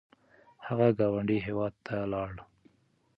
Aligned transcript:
هغه 0.67 0.87
ګاونډي 0.99 1.37
هیواد 1.47 1.73
ته 1.85 1.95
لاړ 2.13 2.31